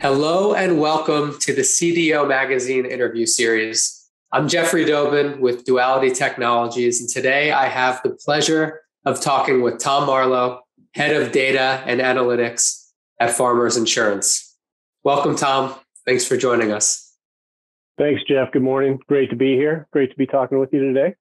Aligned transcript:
Hello 0.00 0.54
and 0.54 0.80
welcome 0.80 1.38
to 1.40 1.52
the 1.52 1.60
CDO 1.60 2.26
Magazine 2.26 2.86
interview 2.86 3.26
series. 3.26 4.08
I'm 4.32 4.48
Jeffrey 4.48 4.86
Dobin 4.86 5.40
with 5.42 5.66
Duality 5.66 6.10
Technologies, 6.10 7.02
and 7.02 7.10
today 7.10 7.52
I 7.52 7.66
have 7.66 8.00
the 8.02 8.08
pleasure 8.08 8.80
of 9.04 9.20
talking 9.20 9.60
with 9.60 9.78
Tom 9.78 10.06
Marlow, 10.06 10.62
Head 10.94 11.14
of 11.14 11.32
Data 11.32 11.82
and 11.84 12.00
Analytics 12.00 12.82
at 13.20 13.32
Farmers 13.32 13.76
Insurance. 13.76 14.56
Welcome, 15.04 15.36
Tom. 15.36 15.74
Thanks 16.06 16.24
for 16.24 16.38
joining 16.38 16.72
us. 16.72 17.14
Thanks, 17.98 18.22
Jeff. 18.26 18.52
Good 18.52 18.62
morning. 18.62 19.00
Great 19.06 19.28
to 19.28 19.36
be 19.36 19.54
here. 19.54 19.86
Great 19.92 20.10
to 20.12 20.16
be 20.16 20.26
talking 20.26 20.58
with 20.58 20.72
you 20.72 20.80
today. 20.80 21.14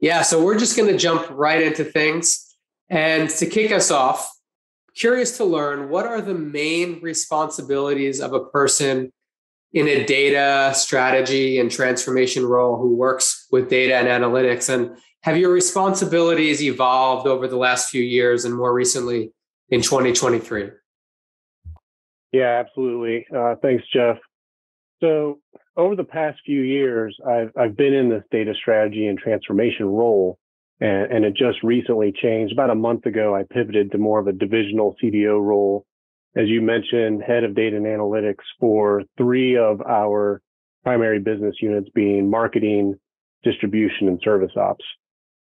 Yeah, 0.00 0.20
so 0.20 0.44
we're 0.44 0.58
just 0.58 0.76
going 0.76 0.90
to 0.90 0.98
jump 0.98 1.26
right 1.30 1.62
into 1.62 1.82
things. 1.82 2.54
And 2.90 3.30
to 3.30 3.46
kick 3.46 3.72
us 3.72 3.90
off, 3.90 4.30
curious 4.96 5.36
to 5.38 5.44
learn 5.44 5.88
what 5.88 6.06
are 6.06 6.20
the 6.20 6.34
main 6.34 7.00
responsibilities 7.00 8.20
of 8.20 8.32
a 8.32 8.44
person 8.44 9.12
in 9.72 9.88
a 9.88 10.04
data 10.04 10.72
strategy 10.74 11.58
and 11.58 11.70
transformation 11.70 12.44
role 12.44 12.76
who 12.76 12.94
works 12.94 13.46
with 13.50 13.70
data 13.70 13.94
and 13.94 14.08
analytics? 14.08 14.72
And 14.72 14.96
have 15.22 15.36
your 15.36 15.52
responsibilities 15.52 16.62
evolved 16.62 17.26
over 17.26 17.48
the 17.48 17.56
last 17.56 17.90
few 17.90 18.02
years 18.02 18.44
and 18.44 18.54
more 18.54 18.72
recently 18.72 19.32
in 19.70 19.80
2023 19.80 20.70
yeah 22.32 22.62
absolutely. 22.64 23.26
Uh, 23.34 23.54
thanks 23.62 23.84
jeff. 23.92 24.16
So 25.00 25.40
over 25.76 25.94
the 25.94 26.04
past 26.04 26.40
few 26.44 26.62
years 26.62 27.16
I've, 27.26 27.50
I've 27.56 27.76
been 27.76 27.92
in 27.92 28.08
this 28.08 28.24
data 28.30 28.54
strategy 28.54 29.06
and 29.06 29.18
transformation 29.18 29.86
role 29.86 30.38
and, 30.82 31.12
and 31.12 31.24
it 31.24 31.34
just 31.36 31.62
recently 31.62 32.12
changed. 32.12 32.52
About 32.52 32.70
a 32.70 32.74
month 32.74 33.06
ago, 33.06 33.34
I 33.34 33.44
pivoted 33.48 33.92
to 33.92 33.98
more 33.98 34.18
of 34.18 34.26
a 34.26 34.32
divisional 34.32 34.96
CDO 35.02 35.40
role, 35.40 35.86
as 36.36 36.48
you 36.48 36.60
mentioned, 36.60 37.22
head 37.22 37.44
of 37.44 37.54
data 37.54 37.76
and 37.76 37.86
analytics 37.86 38.42
for 38.58 39.04
three 39.16 39.56
of 39.56 39.80
our 39.82 40.42
primary 40.82 41.20
business 41.20 41.54
units 41.60 41.88
being 41.94 42.28
marketing, 42.28 42.96
distribution, 43.44 44.08
and 44.08 44.20
service 44.24 44.50
ops. 44.56 44.84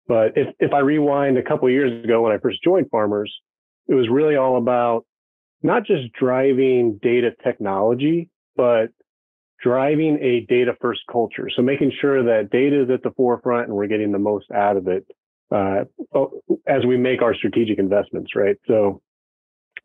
But 0.07 0.33
if, 0.37 0.53
if 0.59 0.71
I 0.71 0.79
rewind 0.79 1.39
a 1.39 1.43
couple 1.43 1.67
years 1.69 2.03
ago 2.03 2.21
when 2.21 2.31
I 2.31 2.37
first 2.37 2.63
joined 2.63 2.91
Farmers, 2.91 3.33
it 3.87 3.95
was 3.95 4.09
really 4.09 4.35
all 4.35 4.57
about 4.57 5.05
not 5.63 5.85
just 5.87 6.13
driving 6.13 6.99
data 7.01 7.31
technology, 7.43 8.29
but 8.55 8.89
driving 9.63 10.19
a 10.21 10.45
data 10.47 10.73
first 10.79 11.01
culture. 11.11 11.49
So 11.55 11.63
making 11.63 11.93
sure 11.99 12.21
that 12.23 12.51
data 12.51 12.83
is 12.83 12.89
at 12.91 13.01
the 13.01 13.11
forefront 13.15 13.69
and 13.69 13.75
we're 13.75 13.87
getting 13.87 14.11
the 14.11 14.19
most 14.19 14.51
out 14.51 14.77
of 14.77 14.87
it 14.87 15.07
uh, 15.51 15.83
as 16.67 16.85
we 16.85 16.97
make 16.97 17.21
our 17.21 17.35
strategic 17.35 17.79
investments, 17.79 18.31
right? 18.35 18.57
So 18.67 19.01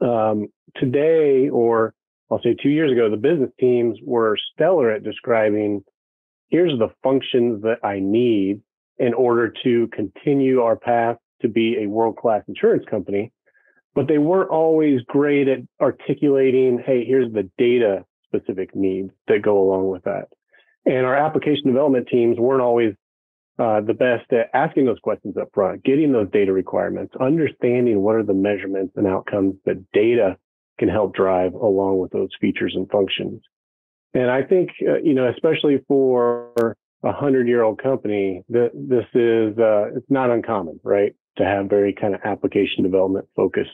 um, 0.00 0.48
today, 0.76 1.48
or 1.48 1.94
I'll 2.30 2.42
say 2.42 2.54
two 2.60 2.70
years 2.70 2.92
ago, 2.92 3.10
the 3.10 3.16
business 3.16 3.50
teams 3.58 3.98
were 4.02 4.36
stellar 4.54 4.90
at 4.90 5.02
describing 5.02 5.82
here's 6.48 6.78
the 6.78 6.88
functions 7.02 7.62
that 7.62 7.78
I 7.84 8.00
need 8.00 8.60
in 8.98 9.14
order 9.14 9.52
to 9.64 9.88
continue 9.88 10.62
our 10.62 10.76
path 10.76 11.16
to 11.42 11.48
be 11.48 11.78
a 11.82 11.86
world 11.86 12.16
class 12.16 12.42
insurance 12.48 12.84
company. 12.90 13.32
But 13.94 14.08
they 14.08 14.18
weren't 14.18 14.50
always 14.50 15.00
great 15.08 15.48
at 15.48 15.58
articulating, 15.80 16.82
hey, 16.84 17.04
here's 17.04 17.32
the 17.32 17.48
data 17.58 18.04
specific 18.24 18.74
needs 18.74 19.10
that 19.28 19.42
go 19.42 19.58
along 19.58 19.88
with 19.88 20.04
that. 20.04 20.28
And 20.84 21.04
our 21.06 21.16
application 21.16 21.66
development 21.66 22.08
teams 22.08 22.38
weren't 22.38 22.62
always 22.62 22.94
uh, 23.58 23.80
the 23.80 23.94
best 23.94 24.32
at 24.32 24.50
asking 24.54 24.86
those 24.86 25.00
questions 25.00 25.36
up 25.36 25.48
front, 25.52 25.82
getting 25.84 26.12
those 26.12 26.30
data 26.30 26.52
requirements, 26.52 27.14
understanding 27.20 28.00
what 28.02 28.14
are 28.14 28.22
the 28.22 28.34
measurements 28.34 28.92
and 28.96 29.06
outcomes 29.06 29.54
that 29.64 29.84
data 29.92 30.36
can 30.78 30.88
help 30.88 31.14
drive 31.14 31.54
along 31.54 31.98
with 31.98 32.12
those 32.12 32.28
features 32.40 32.72
and 32.76 32.88
functions. 32.88 33.42
And 34.14 34.30
I 34.30 34.42
think, 34.42 34.70
uh, 34.88 34.98
you 34.98 35.12
know, 35.12 35.28
especially 35.28 35.84
for 35.88 36.76
a 37.02 37.12
hundred 37.12 37.48
year 37.48 37.62
old 37.62 37.82
company, 37.82 38.42
that 38.48 38.70
this 38.74 39.04
is, 39.14 39.58
uh, 39.58 39.96
it's 39.96 40.10
not 40.10 40.30
uncommon, 40.30 40.78
right? 40.84 41.14
To 41.38 41.44
have 41.44 41.68
very 41.68 41.92
kind 41.92 42.14
of 42.14 42.20
application 42.24 42.84
development 42.84 43.26
focused, 43.34 43.70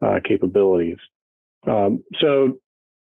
uh, 0.00 0.20
capabilities. 0.24 0.98
Um, 1.66 2.04
so, 2.20 2.58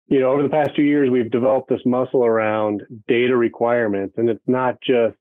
you 0.09 0.21
know, 0.21 0.31
over 0.31 0.43
the 0.43 0.51
past 0.51 0.77
two 0.77 0.83
years, 0.83 1.11
we've 1.11 1.31
developed 1.31 1.71
this 1.71 1.81
muscle 1.87 2.25
around 2.25 2.83
data 3.09 3.35
requirements 3.35 4.15
and 4.19 4.29
it's 4.29 4.47
not 4.47 4.77
just 4.83 5.17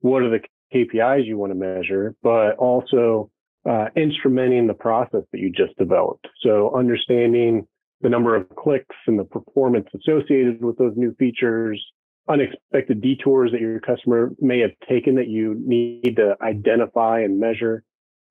what 0.00 0.22
are 0.22 0.30
the 0.30 0.40
KPIs 0.74 1.26
you 1.26 1.38
want 1.38 1.52
to 1.52 1.58
measure, 1.58 2.14
but 2.22 2.56
also 2.56 3.30
uh, 3.68 3.86
instrumenting 3.96 4.66
the 4.66 4.74
process 4.74 5.22
that 5.32 5.40
you 5.40 5.50
just 5.50 5.76
developed. 5.78 6.26
So 6.42 6.74
understanding 6.76 7.66
the 8.00 8.08
number 8.08 8.36
of 8.36 8.48
clicks 8.56 8.94
and 9.06 9.18
the 9.18 9.24
performance 9.24 9.88
associated 9.94 10.62
with 10.62 10.78
those 10.78 10.92
new 10.96 11.14
features, 11.14 11.84
unexpected 12.28 13.00
detours 13.00 13.52
that 13.52 13.60
your 13.60 13.80
customer 13.80 14.30
may 14.40 14.60
have 14.60 14.72
taken 14.88 15.14
that 15.16 15.28
you 15.28 15.56
need 15.64 16.16
to 16.16 16.36
identify 16.42 17.20
and 17.20 17.40
measure, 17.40 17.82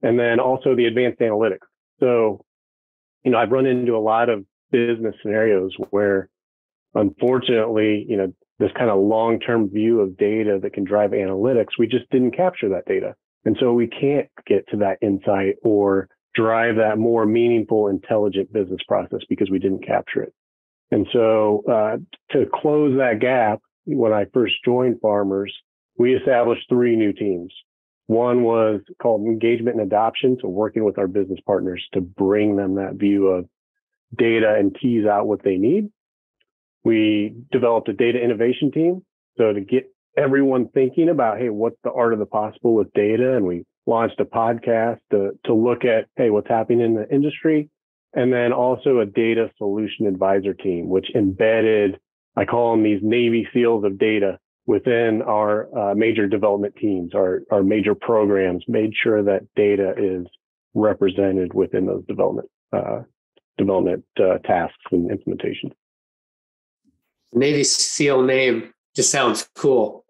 and 0.01 0.19
then 0.19 0.39
also 0.39 0.75
the 0.75 0.85
advanced 0.85 1.19
analytics. 1.19 1.67
So, 1.99 2.45
you 3.23 3.31
know, 3.31 3.37
I've 3.37 3.51
run 3.51 3.65
into 3.65 3.95
a 3.95 3.99
lot 3.99 4.29
of 4.29 4.45
business 4.71 5.15
scenarios 5.21 5.73
where 5.89 6.29
unfortunately, 6.93 8.05
you 8.07 8.17
know, 8.17 8.33
this 8.59 8.71
kind 8.77 8.89
of 8.89 8.99
long-term 8.99 9.69
view 9.69 9.99
of 9.99 10.17
data 10.17 10.59
that 10.61 10.73
can 10.73 10.83
drive 10.83 11.11
analytics, 11.11 11.77
we 11.77 11.87
just 11.87 12.09
didn't 12.09 12.35
capture 12.35 12.69
that 12.69 12.85
data. 12.85 13.15
And 13.43 13.57
so 13.59 13.73
we 13.73 13.87
can't 13.87 14.29
get 14.47 14.67
to 14.69 14.77
that 14.77 14.97
insight 15.01 15.55
or 15.63 16.09
drive 16.33 16.75
that 16.77 16.97
more 16.97 17.25
meaningful, 17.25 17.87
intelligent 17.87 18.51
business 18.51 18.81
process 18.87 19.19
because 19.29 19.49
we 19.49 19.59
didn't 19.59 19.85
capture 19.85 20.23
it. 20.23 20.33
And 20.91 21.07
so 21.11 21.63
uh, 21.69 21.97
to 22.31 22.45
close 22.53 22.97
that 22.97 23.19
gap, 23.19 23.59
when 23.85 24.13
I 24.13 24.25
first 24.33 24.55
joined 24.63 24.99
Farmers, 25.01 25.53
we 25.97 26.15
established 26.15 26.67
three 26.69 26.95
new 26.95 27.13
teams. 27.13 27.53
One 28.07 28.43
was 28.43 28.81
called 29.01 29.25
engagement 29.25 29.77
and 29.79 29.85
adoption. 29.85 30.37
So 30.41 30.47
working 30.47 30.83
with 30.83 30.97
our 30.97 31.07
business 31.07 31.39
partners 31.45 31.83
to 31.93 32.01
bring 32.01 32.55
them 32.55 32.75
that 32.75 32.95
view 32.95 33.27
of 33.27 33.45
data 34.17 34.55
and 34.57 34.75
tease 34.81 35.05
out 35.05 35.27
what 35.27 35.43
they 35.43 35.57
need. 35.57 35.89
We 36.85 37.35
developed 37.51 37.89
a 37.89 37.93
data 37.93 38.23
innovation 38.23 38.71
team. 38.71 39.03
So 39.37 39.51
to 39.51 39.59
get 39.59 39.91
everyone 40.15 40.69
thinking 40.69 41.09
about, 41.09 41.39
hey, 41.39 41.49
what's 41.49 41.75
the 41.83 41.91
art 41.91 42.13
of 42.13 42.19
the 42.19 42.27
possible 42.27 42.75
with 42.75 42.93
data? 42.93 43.35
And 43.35 43.45
we 43.45 43.65
launched 43.87 44.19
a 44.19 44.25
podcast 44.25 44.99
to, 45.11 45.31
to 45.45 45.53
look 45.53 45.83
at, 45.83 46.05
hey, 46.15 46.29
what's 46.29 46.47
happening 46.47 46.81
in 46.81 46.93
the 46.93 47.09
industry. 47.13 47.69
And 48.13 48.31
then 48.31 48.53
also 48.53 48.99
a 48.99 49.05
data 49.05 49.49
solution 49.57 50.05
advisor 50.05 50.53
team, 50.53 50.87
which 50.87 51.07
embedded, 51.15 51.99
I 52.37 52.45
call 52.45 52.71
them 52.71 52.83
these 52.83 53.01
Navy 53.01 53.47
SEALs 53.53 53.83
of 53.83 53.97
data 53.97 54.37
within 54.67 55.21
our 55.23 55.67
uh, 55.77 55.95
major 55.95 56.27
development 56.27 56.75
teams, 56.75 57.13
our, 57.13 57.41
our 57.51 57.63
major 57.63 57.95
programs, 57.95 58.63
made 58.67 58.93
sure 58.95 59.23
that 59.23 59.41
data 59.55 59.93
is 59.97 60.25
represented 60.75 61.53
within 61.53 61.87
those 61.87 62.05
development, 62.07 62.47
uh, 62.71 63.01
development 63.57 64.05
uh, 64.19 64.37
tasks 64.39 64.77
and 64.91 65.09
implementations. 65.09 65.73
Navy 67.35 67.63
SEAL 67.63 68.23
name 68.23 68.73
just 68.95 69.11
sounds 69.11 69.47
cool, 69.55 70.05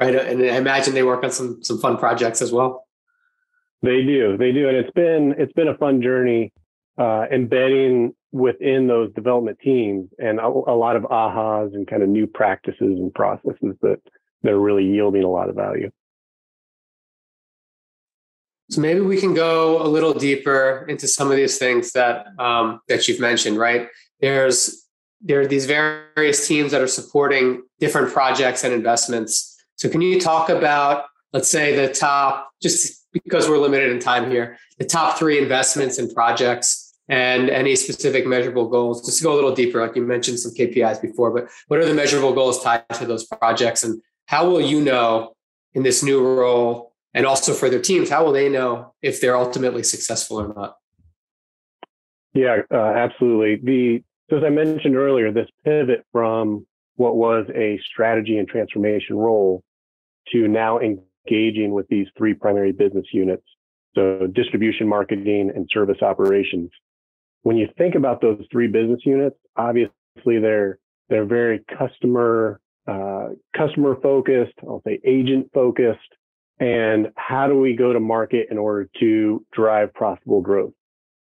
right? 0.00 0.14
And 0.14 0.42
I 0.42 0.56
imagine 0.56 0.94
they 0.94 1.02
work 1.02 1.22
on 1.22 1.30
some 1.30 1.62
some 1.62 1.78
fun 1.78 1.98
projects 1.98 2.40
as 2.42 2.52
well. 2.52 2.86
They 3.82 4.02
do, 4.02 4.36
they 4.38 4.50
do, 4.52 4.68
and 4.68 4.76
it's 4.76 4.90
been 4.92 5.34
it's 5.38 5.52
been 5.52 5.68
a 5.68 5.76
fun 5.76 6.00
journey 6.00 6.52
uh, 6.98 7.26
embedding 7.30 8.14
within 8.32 8.86
those 8.86 9.12
development 9.12 9.58
teams 9.62 10.08
and 10.18 10.40
a, 10.40 10.46
a 10.46 10.74
lot 10.74 10.96
of 10.96 11.02
ahas 11.04 11.74
and 11.74 11.86
kind 11.86 12.02
of 12.02 12.08
new 12.08 12.26
practices 12.26 12.80
and 12.80 13.12
processes 13.14 13.76
that 13.82 14.00
that 14.42 14.52
are 14.52 14.60
really 14.60 14.84
yielding 14.84 15.22
a 15.22 15.28
lot 15.28 15.48
of 15.48 15.54
value. 15.54 15.90
So 18.70 18.80
maybe 18.80 19.00
we 19.00 19.20
can 19.20 19.34
go 19.34 19.82
a 19.82 19.86
little 19.86 20.14
deeper 20.14 20.86
into 20.88 21.06
some 21.06 21.30
of 21.30 21.36
these 21.36 21.58
things 21.58 21.92
that 21.92 22.26
um, 22.38 22.80
that 22.88 23.06
you've 23.06 23.20
mentioned. 23.20 23.58
Right? 23.58 23.88
There's 24.20 24.83
there 25.20 25.40
are 25.40 25.46
these 25.46 25.66
various 25.66 26.46
teams 26.46 26.72
that 26.72 26.80
are 26.80 26.86
supporting 26.86 27.62
different 27.80 28.12
projects 28.12 28.64
and 28.64 28.72
investments. 28.72 29.56
So, 29.76 29.88
can 29.88 30.00
you 30.00 30.20
talk 30.20 30.48
about, 30.48 31.06
let's 31.32 31.48
say, 31.48 31.74
the 31.74 31.92
top, 31.92 32.50
just 32.62 33.06
because 33.12 33.48
we're 33.48 33.58
limited 33.58 33.90
in 33.90 33.98
time 33.98 34.30
here, 34.30 34.58
the 34.78 34.84
top 34.84 35.18
three 35.18 35.38
investments 35.38 35.98
and 35.98 36.12
projects 36.14 36.94
and 37.08 37.50
any 37.50 37.76
specific 37.76 38.26
measurable 38.26 38.68
goals? 38.68 39.04
Just 39.04 39.18
to 39.18 39.24
go 39.24 39.32
a 39.32 39.36
little 39.36 39.54
deeper, 39.54 39.80
like 39.80 39.96
you 39.96 40.02
mentioned 40.02 40.40
some 40.40 40.52
KPIs 40.52 41.00
before, 41.00 41.30
but 41.30 41.48
what 41.68 41.80
are 41.80 41.86
the 41.86 41.94
measurable 41.94 42.32
goals 42.32 42.62
tied 42.62 42.88
to 42.94 43.06
those 43.06 43.24
projects? 43.24 43.82
And 43.82 44.00
how 44.26 44.48
will 44.48 44.60
you 44.60 44.80
know 44.80 45.34
in 45.74 45.82
this 45.82 46.02
new 46.02 46.24
role 46.24 46.92
and 47.14 47.26
also 47.26 47.52
for 47.52 47.70
their 47.70 47.80
teams, 47.80 48.10
how 48.10 48.24
will 48.24 48.32
they 48.32 48.48
know 48.48 48.94
if 49.00 49.20
they're 49.20 49.36
ultimately 49.36 49.82
successful 49.82 50.40
or 50.40 50.52
not? 50.54 50.76
Yeah, 52.34 52.62
uh, 52.70 52.76
absolutely. 52.76 53.60
The 53.62 54.02
so 54.30 54.38
as 54.38 54.44
I 54.44 54.50
mentioned 54.50 54.96
earlier, 54.96 55.32
this 55.32 55.48
pivot 55.64 56.04
from 56.12 56.66
what 56.96 57.16
was 57.16 57.46
a 57.54 57.78
strategy 57.90 58.38
and 58.38 58.48
transformation 58.48 59.16
role 59.16 59.62
to 60.32 60.48
now 60.48 60.78
engaging 60.78 61.72
with 61.72 61.86
these 61.88 62.06
three 62.16 62.34
primary 62.34 62.72
business 62.72 63.06
units. 63.12 63.44
So 63.94 64.26
distribution, 64.26 64.88
marketing, 64.88 65.52
and 65.54 65.68
service 65.72 66.02
operations. 66.02 66.70
When 67.42 67.56
you 67.56 67.68
think 67.76 67.94
about 67.94 68.20
those 68.20 68.42
three 68.50 68.68
business 68.68 69.00
units, 69.04 69.36
obviously 69.56 69.92
they're 70.40 70.78
they're 71.08 71.26
very 71.26 71.62
customer 71.78 72.60
uh, 72.86 73.28
customer 73.56 73.96
focused. 74.02 74.54
I'll 74.62 74.82
say 74.86 75.00
agent 75.04 75.50
focused. 75.52 76.00
And 76.60 77.08
how 77.16 77.48
do 77.48 77.58
we 77.58 77.74
go 77.74 77.92
to 77.92 78.00
market 78.00 78.46
in 78.50 78.58
order 78.58 78.88
to 79.00 79.44
drive 79.52 79.92
profitable 79.92 80.40
growth? 80.40 80.72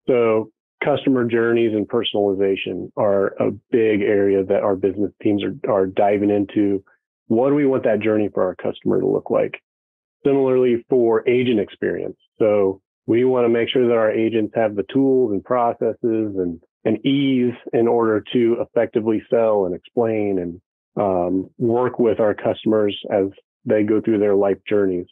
So 0.07 0.51
customer 0.83 1.25
journeys 1.25 1.74
and 1.74 1.88
personalization 1.88 2.92
are 2.98 3.28
a 3.39 3.51
big 3.72 4.01
area 4.01 4.44
that 4.44 4.63
our 4.63 4.75
business 4.75 5.12
teams 5.22 5.44
are, 5.44 5.56
are 5.72 5.86
diving 5.86 6.30
into. 6.30 6.83
What 7.28 7.50
do 7.50 7.56
we 7.56 7.66
want 7.66 7.83
that 7.83 8.01
journey 8.01 8.30
for 8.33 8.44
our 8.44 8.56
customer 8.56 9.00
to 9.00 9.07
look 9.07 9.30
like? 9.30 9.62
Similarly 10.25 10.86
for 10.89 11.28
agent 11.28 11.60
experience. 11.60 12.18
So 12.39 12.81
we 13.07 13.24
want 13.24 13.45
to 13.45 13.50
make 13.50 13.69
sure 13.69 13.88
that 13.88 13.94
our 13.94 14.12
agents 14.12 14.54
have 14.56 14.75
the 14.75 14.86
tools 14.92 15.31
and 15.31 15.44
processes 15.44 15.95
and, 16.04 16.60
and 16.84 17.06
ease 17.06 17.54
in 17.74 17.88
order 17.88 18.24
to 18.34 18.57
effectively 18.60 19.22
sell 19.30 19.66
and 19.66 19.75
explain 19.75 20.39
and 20.39 20.62
um, 20.98 21.50
work 21.57 22.00
with 22.00 22.19
our 22.19 22.34
customers 22.34 22.98
as 23.12 23.25
they 23.66 23.84
go 23.84 24.01
through 24.01 24.19
their 24.19 24.36
life 24.36 24.57
journeys. 24.68 25.06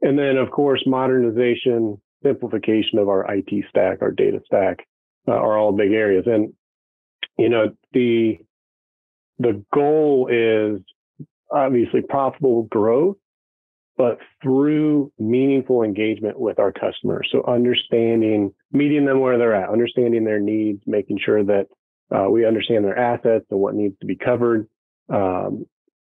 And 0.00 0.18
then, 0.18 0.36
of 0.36 0.50
course, 0.50 0.82
modernization, 0.86 2.00
simplification 2.22 2.98
of 2.98 3.08
our 3.08 3.26
IT 3.34 3.64
stack, 3.68 3.98
our 4.00 4.12
data 4.12 4.40
stack 4.46 4.86
uh, 5.28 5.32
are 5.32 5.58
all 5.58 5.72
big 5.72 5.92
areas. 5.92 6.24
And, 6.26 6.52
you 7.36 7.48
know, 7.48 7.74
the, 7.92 8.38
the 9.38 9.62
goal 9.72 10.28
is 10.30 10.80
obviously 11.50 12.00
profitable 12.02 12.64
growth, 12.64 13.16
but 13.96 14.18
through 14.42 15.12
meaningful 15.18 15.82
engagement 15.82 16.38
with 16.38 16.58
our 16.58 16.72
customers. 16.72 17.28
So 17.30 17.44
understanding, 17.46 18.52
meeting 18.72 19.04
them 19.04 19.20
where 19.20 19.38
they're 19.38 19.54
at, 19.54 19.70
understanding 19.70 20.24
their 20.24 20.40
needs, 20.40 20.82
making 20.86 21.18
sure 21.24 21.44
that 21.44 21.66
uh, 22.14 22.30
we 22.30 22.46
understand 22.46 22.84
their 22.84 22.98
assets 22.98 23.44
and 23.50 23.60
what 23.60 23.74
needs 23.74 23.98
to 24.00 24.06
be 24.06 24.16
covered, 24.16 24.68
um, 25.12 25.66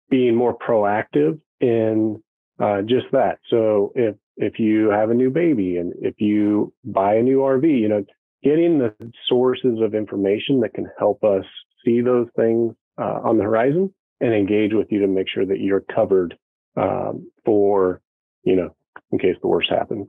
being 0.10 0.36
more 0.36 0.58
proactive 0.58 1.40
in 1.62 2.22
uh, 2.60 2.82
just 2.82 3.06
that. 3.12 3.40
So 3.50 3.92
if 3.96 4.16
if 4.38 4.60
you 4.60 4.90
have 4.90 5.10
a 5.10 5.14
new 5.14 5.30
baby 5.30 5.78
and 5.78 5.94
if 6.02 6.16
you 6.20 6.74
buy 6.84 7.16
a 7.16 7.24
new 7.24 7.40
RV, 7.40 7.80
you 7.80 7.88
know, 7.88 8.04
getting 8.46 8.78
the 8.78 8.94
sources 9.28 9.80
of 9.82 9.96
information 9.96 10.60
that 10.62 10.74
can 10.76 10.88
help 11.00 11.24
us 11.24 11.44
see 11.84 12.00
those 12.00 12.28
things 12.36 12.76
uh, 13.00 13.20
on 13.24 13.38
the 13.40 13.44
horizon 13.44 13.92
and 14.22 14.34
engage 14.34 14.72
with 14.72 14.88
you 14.92 15.00
to 15.00 15.08
make 15.08 15.28
sure 15.28 15.46
that 15.46 15.60
you're 15.60 15.84
covered 15.94 16.38
um, 16.78 17.30
for, 17.44 18.02
you 18.44 18.56
know, 18.56 18.70
in 19.12 19.18
case 19.18 19.36
the 19.42 19.48
worst 19.48 19.70
happens. 19.70 20.08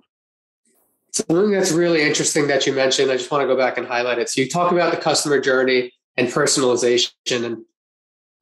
Something 1.13 1.51
that's 1.51 1.73
really 1.73 2.03
interesting 2.03 2.47
that 2.49 2.67
you 2.67 2.75
mentioned, 2.75 3.11
I 3.11 3.17
just 3.17 3.31
want 3.31 3.41
to 3.41 3.47
go 3.47 3.57
back 3.57 3.79
and 3.79 3.87
highlight 3.87 4.19
it. 4.19 4.29
So 4.29 4.43
you 4.43 4.51
talk 4.51 4.71
about 4.71 4.93
the 4.93 5.01
customer 5.01 5.41
journey 5.41 5.93
and 6.19 6.29
personalization, 6.29 7.13
and 7.31 7.65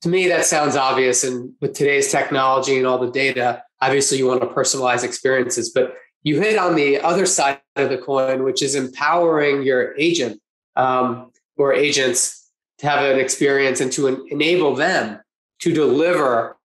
to 0.03 0.09
me, 0.09 0.27
that 0.27 0.45
sounds 0.45 0.75
obvious. 0.75 1.23
And 1.23 1.53
with 1.61 1.73
today's 1.73 2.11
technology 2.11 2.77
and 2.77 2.87
all 2.87 2.99
the 2.99 3.13
data, 3.13 3.63
obviously 3.81 4.19
you 4.19 4.27
want 4.27 4.41
to 4.41 4.49
personalize 4.49 5.05
experiences. 5.05 5.71
But 5.71 5.95
you 6.25 6.41
hit 6.41 6.59
on 6.59 6.75
the 6.75 7.01
other 7.01 7.27
side 7.27 7.61
of 7.77 7.91
the 7.91 7.99
coin, 7.99 8.43
which 8.43 8.63
is 8.63 8.75
empowering 8.75 9.63
your 9.63 9.95
agent 9.97 10.41
um, 10.75 11.31
or 11.57 11.73
agents 11.73 12.51
to 12.79 12.89
have 12.89 13.05
an 13.05 13.21
experience 13.21 13.81
and 13.81 13.93
to 13.93 14.09
en- 14.09 14.27
enable 14.31 14.75
them 14.75 15.21
to 15.61 15.73
deliver 15.73 16.57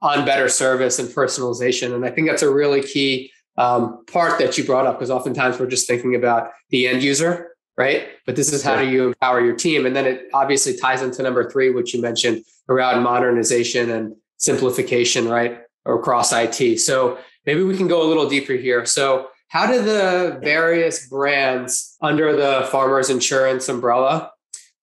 on 0.00 0.24
better 0.24 0.48
service 0.48 0.98
and 0.98 1.08
personalization. 1.08 1.94
And 1.94 2.04
I 2.04 2.10
think 2.10 2.28
that's 2.28 2.42
a 2.42 2.52
really 2.52 2.82
key 2.82 3.32
um, 3.56 4.04
part 4.06 4.38
that 4.38 4.56
you 4.56 4.64
brought 4.64 4.86
up 4.86 4.96
because 4.96 5.10
oftentimes 5.10 5.58
we're 5.58 5.66
just 5.66 5.88
thinking 5.88 6.14
about 6.14 6.50
the 6.70 6.86
end 6.86 7.02
user, 7.02 7.50
right? 7.76 8.08
But 8.24 8.36
this 8.36 8.52
is 8.52 8.62
how 8.62 8.76
do 8.76 8.88
you 8.88 9.08
empower 9.08 9.44
your 9.44 9.56
team? 9.56 9.84
And 9.84 9.96
then 9.96 10.06
it 10.06 10.28
obviously 10.32 10.76
ties 10.76 11.02
into 11.02 11.22
number 11.22 11.50
three, 11.50 11.70
which 11.70 11.92
you 11.92 12.00
mentioned, 12.00 12.44
around 12.68 13.02
modernization 13.02 13.90
and 13.90 14.14
simplification, 14.36 15.26
right? 15.28 15.60
Or 15.84 15.98
across 15.98 16.32
IT. 16.32 16.78
So 16.78 17.18
maybe 17.48 17.62
we 17.62 17.74
can 17.78 17.88
go 17.88 18.02
a 18.02 18.08
little 18.10 18.28
deeper 18.28 18.52
here. 18.52 18.84
So 18.84 19.28
how 19.48 19.66
do 19.66 19.82
the 19.82 20.38
various 20.42 21.08
brands 21.08 21.96
under 22.02 22.36
the 22.36 22.68
farmers 22.70 23.08
insurance 23.08 23.70
umbrella 23.70 24.32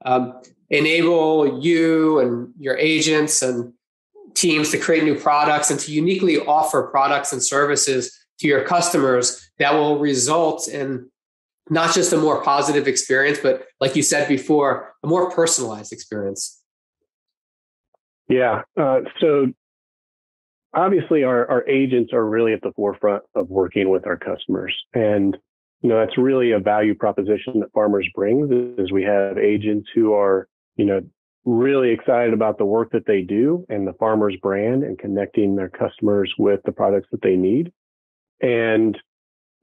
um, 0.04 0.42
enable 0.72 1.62
you 1.62 2.20
and 2.22 2.52
your 2.58 2.76
agents 2.76 3.44
and 3.44 3.72
teams 4.34 4.72
to 4.72 4.80
create 4.80 5.04
new 5.04 5.14
products 5.14 5.70
and 5.70 5.80
to 5.82 5.92
uniquely 5.92 6.40
offer 6.40 6.88
products 6.88 7.32
and 7.32 7.44
services 7.44 8.12
to 8.40 8.48
your 8.48 8.64
customers 8.64 9.48
that 9.60 9.76
will 9.76 10.00
result 10.00 10.68
in 10.68 11.08
not 11.70 11.94
just 11.94 12.14
a 12.14 12.18
more 12.18 12.44
positive 12.44 12.88
experience, 12.88 13.38
but 13.38 13.68
like 13.80 13.96
you 13.96 14.02
said 14.02 14.28
before, 14.28 14.96
a 15.04 15.08
more 15.08 15.30
personalized 15.30 15.94
experience? 15.94 16.64
Yeah. 18.28 18.64
Uh, 18.76 19.02
so 19.20 19.54
obviously 20.76 21.24
our, 21.24 21.50
our 21.50 21.68
agents 21.68 22.14
are 22.14 22.26
really 22.26 22.54
at 22.54 22.62
the 22.62 22.74
forefront 22.76 23.24
of 23.34 23.50
working 23.50 23.90
with 23.90 24.06
our 24.06 24.18
customers. 24.18 24.76
And, 24.94 25.38
you 25.82 25.90
know, 25.90 26.00
that's 26.00 26.18
really 26.18 26.52
a 26.52 26.60
value 26.60 26.96
proposition 26.96 27.60
that 27.62 27.72
farmers 27.74 28.08
brings 28.14 28.52
is 28.78 28.92
we 28.92 29.04
have 29.04 29.38
agents 29.38 29.90
who 29.96 30.14
are, 30.14 30.48
you 30.76 30.86
know, 30.86 31.02
really 31.46 31.92
excited 31.92 32.34
about 32.34 32.58
the 32.58 32.66
work 32.66 32.92
that 32.92 33.06
they 33.06 33.22
do 33.22 33.66
and 33.70 33.88
the 33.88 33.94
farmer's 33.94 34.36
brand 34.42 34.84
and 34.84 34.98
connecting 34.98 35.56
their 35.56 35.70
customers 35.70 36.34
with 36.38 36.60
the 36.66 36.72
products 36.72 37.08
that 37.12 37.22
they 37.22 37.36
need 37.36 37.72
and 38.42 38.98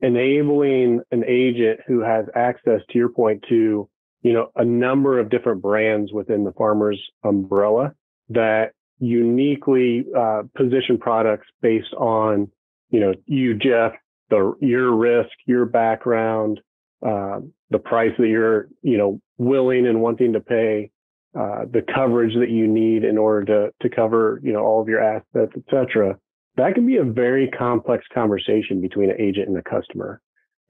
enabling 0.00 1.00
an 1.10 1.24
agent 1.26 1.80
who 1.86 2.00
has 2.00 2.26
access 2.34 2.80
to 2.90 2.98
your 2.98 3.08
point 3.08 3.44
to, 3.48 3.88
you 4.22 4.32
know, 4.32 4.50
a 4.56 4.64
number 4.64 5.18
of 5.18 5.28
different 5.28 5.60
brands 5.60 6.12
within 6.12 6.44
the 6.44 6.52
farmer's 6.52 7.00
umbrella 7.24 7.92
that 8.28 8.72
uniquely 9.02 10.06
uh, 10.16 10.43
position 10.54 10.96
products 10.96 11.49
based 11.60 11.93
on, 11.94 12.49
you 12.90 13.00
know, 13.00 13.12
you, 13.26 13.54
Jeff, 13.54 13.93
the 14.31 14.54
your 14.60 14.94
risk, 14.94 15.31
your 15.44 15.66
background, 15.66 16.60
uh, 17.04 17.40
the 17.70 17.81
price 17.81 18.12
that 18.19 18.28
you're, 18.28 18.69
you 18.82 18.96
know, 18.96 19.20
willing 19.38 19.88
and 19.88 20.00
wanting 20.00 20.32
to 20.34 20.40
pay, 20.40 20.93
uh, 21.38 21.64
the 21.70 21.82
coverage 21.94 22.34
that 22.38 22.50
you 22.50 22.69
need 22.69 23.02
in 23.02 23.19
order 23.19 23.44
to 23.44 23.72
to 23.82 23.94
cover, 23.94 24.40
you 24.44 24.52
know, 24.52 24.60
all 24.60 24.81
of 24.81 24.88
your 24.88 25.02
assets, 25.02 25.52
et 25.56 25.64
cetera. 25.69 26.16
That 26.56 26.75
can 26.75 26.87
be 26.87 26.98
a 26.98 27.05
very 27.05 27.48
complex 27.48 28.05
conversation 28.14 28.81
between 28.81 29.10
an 29.10 29.20
agent 29.20 29.48
and 29.48 29.58
a 29.58 29.62
customer. 29.62 30.20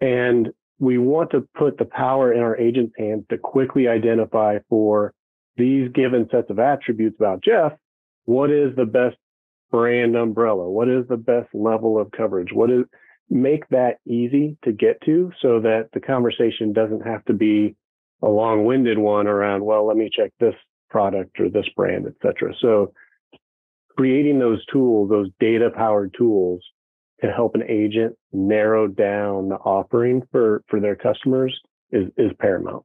And 0.00 0.48
we 0.78 0.96
want 0.96 1.30
to 1.32 1.46
put 1.54 1.76
the 1.76 1.84
power 1.84 2.32
in 2.32 2.40
our 2.40 2.56
agent's 2.56 2.94
hands 2.96 3.24
to 3.28 3.36
quickly 3.36 3.88
identify 3.88 4.58
for 4.70 5.12
these 5.56 5.90
given 5.92 6.28
sets 6.30 6.48
of 6.50 6.58
attributes 6.58 7.16
about 7.20 7.44
Jeff, 7.44 7.72
what 8.24 8.50
is 8.50 8.74
the 8.76 8.86
best 8.86 9.16
brand 9.70 10.16
umbrella? 10.16 10.68
What 10.68 10.88
is 10.88 11.06
the 11.08 11.16
best 11.16 11.48
level 11.54 11.98
of 11.98 12.10
coverage? 12.10 12.52
What 12.52 12.70
is 12.70 12.84
make 13.30 13.66
that 13.70 13.96
easy 14.06 14.56
to 14.64 14.72
get 14.72 15.00
to 15.06 15.32
so 15.40 15.60
that 15.60 15.88
the 15.92 16.00
conversation 16.00 16.72
doesn't 16.72 17.00
have 17.00 17.24
to 17.24 17.32
be 17.32 17.74
a 18.22 18.28
long-winded 18.28 18.98
one 18.98 19.26
around, 19.26 19.64
well, 19.64 19.86
let 19.86 19.96
me 19.96 20.10
check 20.14 20.30
this 20.38 20.54
product 20.90 21.40
or 21.40 21.48
this 21.48 21.68
brand, 21.74 22.06
et 22.06 22.12
cetera. 22.22 22.52
So 22.60 22.92
creating 23.96 24.38
those 24.38 24.64
tools, 24.66 25.08
those 25.08 25.28
data 25.40 25.70
powered 25.74 26.14
tools 26.16 26.62
to 27.22 27.32
help 27.32 27.54
an 27.54 27.62
agent 27.68 28.14
narrow 28.32 28.86
down 28.86 29.48
the 29.48 29.56
offering 29.56 30.22
for, 30.30 30.62
for 30.68 30.80
their 30.80 30.96
customers 30.96 31.58
is, 31.90 32.08
is 32.16 32.32
paramount. 32.38 32.84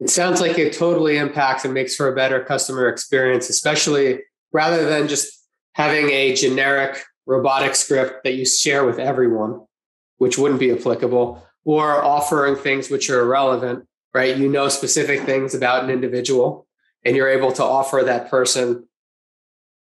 It 0.00 0.10
sounds 0.10 0.40
like 0.40 0.58
it 0.58 0.72
totally 0.72 1.16
impacts 1.16 1.64
and 1.64 1.72
makes 1.72 1.94
for 1.94 2.08
a 2.08 2.14
better 2.14 2.42
customer 2.42 2.88
experience, 2.88 3.48
especially 3.48 4.20
rather 4.52 4.88
than 4.88 5.08
just 5.08 5.46
having 5.72 6.10
a 6.10 6.34
generic 6.34 7.02
robotic 7.26 7.74
script 7.74 8.24
that 8.24 8.34
you 8.34 8.44
share 8.44 8.84
with 8.84 8.98
everyone, 8.98 9.64
which 10.18 10.36
wouldn't 10.36 10.60
be 10.60 10.72
applicable, 10.72 11.46
or 11.64 12.04
offering 12.04 12.56
things 12.56 12.90
which 12.90 13.08
are 13.08 13.20
irrelevant, 13.20 13.86
right? 14.12 14.36
You 14.36 14.48
know 14.48 14.68
specific 14.68 15.20
things 15.20 15.54
about 15.54 15.84
an 15.84 15.90
individual 15.90 16.66
and 17.04 17.16
you're 17.16 17.28
able 17.28 17.52
to 17.52 17.62
offer 17.62 18.02
that 18.04 18.30
person 18.30 18.88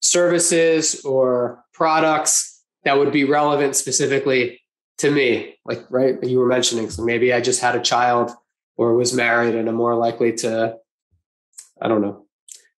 services 0.00 1.04
or 1.04 1.62
products 1.72 2.62
that 2.84 2.98
would 2.98 3.12
be 3.12 3.24
relevant 3.24 3.76
specifically 3.76 4.60
to 4.98 5.10
me 5.10 5.58
like 5.64 5.84
right 5.90 6.22
you 6.24 6.38
were 6.38 6.46
mentioning 6.46 6.88
so 6.88 7.04
maybe 7.04 7.32
i 7.32 7.40
just 7.40 7.60
had 7.60 7.76
a 7.76 7.80
child 7.80 8.30
or 8.80 8.94
was 8.94 9.12
married 9.12 9.54
and 9.54 9.68
I'm 9.68 9.74
more 9.74 9.94
likely 9.94 10.32
to, 10.36 10.74
I 11.82 11.86
don't 11.86 12.00
know. 12.00 12.24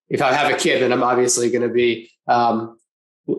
If 0.08 0.20
I 0.20 0.32
have 0.32 0.52
a 0.52 0.56
kid, 0.56 0.82
then 0.82 0.92
I'm 0.92 1.04
obviously 1.04 1.48
going 1.48 1.62
to 1.62 1.72
be, 1.72 2.10
um, 2.26 2.76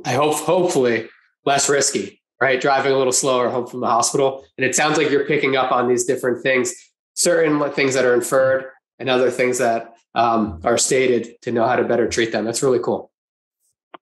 I 0.06 0.14
hope, 0.14 0.36
hopefully 0.36 1.10
less 1.46 1.68
risky, 1.68 2.22
right? 2.40 2.62
Driving 2.62 2.94
a 2.94 2.98
little 2.98 3.12
slower 3.12 3.50
home 3.50 3.68
from 3.68 3.82
the 3.82 3.88
hospital. 3.88 4.46
And 4.58 4.64
it 4.64 4.76
sounds 4.76 4.98
like 4.98 5.12
you're 5.12 5.26
picking 5.26 5.58
up 5.58 5.74
on 5.74 5.90
these 5.90 6.06
different 6.06 6.42
things, 6.42 6.74
certain 7.16 7.70
things 7.74 7.96
that 7.96 8.06
are 8.06 8.14
inferred 8.14 8.64
and 8.98 9.10
other 9.10 9.30
things 9.30 9.58
that 9.58 9.96
um, 10.16 10.62
are 10.64 10.78
stated 10.78 11.42
to 11.42 11.52
know 11.52 11.68
how 11.68 11.76
to 11.76 11.84
better 11.84 12.08
treat 12.08 12.32
them. 12.32 12.46
That's 12.46 12.64
really 12.64 12.80
cool. 12.80 13.12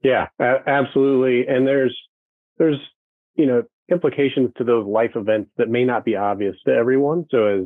Yeah, 0.04 0.28
absolutely. 0.40 1.48
And 1.48 1.66
there's, 1.66 1.98
there's, 2.60 2.78
you 3.34 3.48
know, 3.48 3.64
implications 3.90 4.52
to 4.58 4.64
those 4.64 4.86
life 4.86 5.16
events 5.16 5.50
that 5.58 5.68
may 5.68 5.84
not 5.84 6.06
be 6.06 6.16
obvious 6.16 6.56
to 6.68 6.72
everyone. 6.72 7.26
So 7.32 7.48
as 7.48 7.66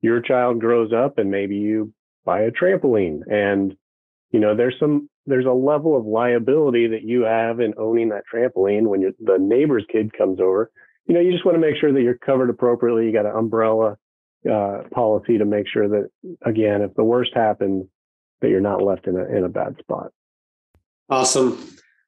your 0.00 0.20
child 0.20 0.60
grows 0.60 0.92
up 0.92 1.18
and 1.18 1.30
maybe 1.30 1.56
you 1.56 1.92
buy 2.24 2.42
a 2.42 2.50
trampoline. 2.50 3.20
And, 3.30 3.76
you 4.30 4.40
know, 4.40 4.56
there's 4.56 4.76
some, 4.78 5.08
there's 5.26 5.46
a 5.46 5.52
level 5.52 5.96
of 5.96 6.04
liability 6.04 6.88
that 6.88 7.02
you 7.02 7.22
have 7.22 7.60
in 7.60 7.74
owning 7.78 8.10
that 8.10 8.24
trampoline 8.32 8.86
when 8.86 9.00
the 9.20 9.38
neighbor's 9.38 9.84
kid 9.90 10.12
comes 10.16 10.40
over. 10.40 10.70
You 11.06 11.14
know, 11.14 11.20
you 11.20 11.32
just 11.32 11.44
want 11.44 11.56
to 11.56 11.60
make 11.60 11.76
sure 11.80 11.92
that 11.92 12.02
you're 12.02 12.18
covered 12.18 12.50
appropriately. 12.50 13.06
You 13.06 13.12
got 13.12 13.26
an 13.26 13.36
umbrella 13.36 13.96
uh, 14.50 14.82
policy 14.92 15.38
to 15.38 15.44
make 15.44 15.66
sure 15.68 15.88
that, 15.88 16.10
again, 16.44 16.82
if 16.82 16.94
the 16.94 17.04
worst 17.04 17.32
happens, 17.34 17.86
that 18.40 18.50
you're 18.50 18.60
not 18.60 18.82
left 18.82 19.06
in 19.06 19.16
a 19.16 19.24
in 19.24 19.44
a 19.44 19.48
bad 19.48 19.76
spot. 19.78 20.10
Awesome. 21.08 21.58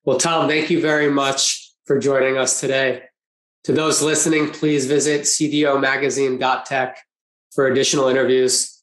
Well, 0.05 0.19
Tom, 0.19 0.49
thank 0.49 0.71
you 0.71 0.81
very 0.81 1.11
much 1.11 1.73
for 1.85 1.99
joining 1.99 2.37
us 2.37 2.61
today. 2.61 3.05
To 3.65 3.73
those 3.73 4.03
listening, 4.03 4.51
please 4.51 4.87
visit 4.87 5.23
cdomagazine.tech 5.23 6.99
for 7.53 7.67
additional 7.67 8.09
interviews. 8.09 8.83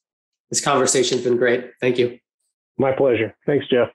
This 0.50 0.60
conversation's 0.60 1.22
been 1.22 1.36
great. 1.36 1.70
Thank 1.80 1.98
you. 1.98 2.18
My 2.78 2.92
pleasure. 2.92 3.34
Thanks, 3.46 3.66
Jeff. 3.68 3.88